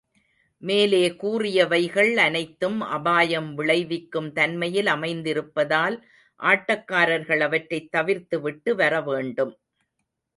மேலே 0.61 1.09
கூறியவைகள் 1.11 2.15
அனைத்தும் 2.15 2.81
அபாயம் 2.81 3.53
விளைவிக்கும் 3.55 4.31
தன்மையில் 4.33 4.85
அமைந்திருப்பதால், 4.85 5.97
ஆட்டக்காரர்கள் 6.39 7.39
அவற்றைத் 7.39 7.95
தவிர்த்துவிட்டு 7.95 8.75
வர 8.75 9.01
வேண்டும். 9.01 9.53